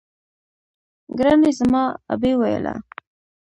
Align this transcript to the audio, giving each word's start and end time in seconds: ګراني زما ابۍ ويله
ګراني 1.17 1.51
زما 1.59 1.83
ابۍ 2.13 2.33
ويله 2.39 2.73